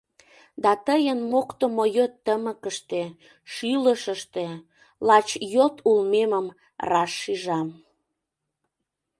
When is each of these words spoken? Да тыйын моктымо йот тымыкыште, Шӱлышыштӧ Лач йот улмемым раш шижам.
Да 0.63 0.71
тыйын 0.85 1.19
моктымо 1.31 1.85
йот 1.95 2.13
тымыкыште, 2.25 3.01
Шӱлышыштӧ 3.53 4.45
Лач 5.07 5.27
йот 5.53 5.75
улмемым 5.89 6.47
раш 6.89 7.11
шижам. 7.21 7.67